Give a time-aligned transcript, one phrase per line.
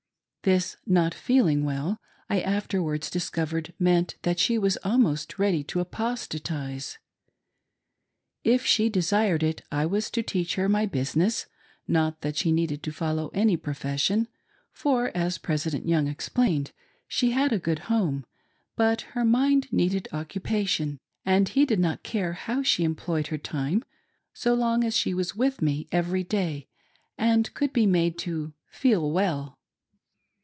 [0.43, 6.97] This" not feeling well" I afterwards discovered meant that she was almost ready to apostatize.
[8.43, 11.45] If she desired it, I was to teach her my business;
[11.87, 14.27] not that she needed to follow any profession,
[14.71, 16.71] for, as President Young explained,
[17.07, 18.25] she had a good home;
[18.75, 23.83] but her mind needed occupation, and he did not care how she employed her time,
[24.33, 26.67] so long as she was with me every day
[27.15, 29.59] and could be made to" feel well."